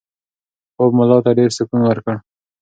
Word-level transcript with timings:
خوب 0.75 0.91
ملا 0.97 1.17
ته 1.25 1.31
ډېر 1.37 1.49
سکون 1.57 1.81
ورکړ. 1.85 2.15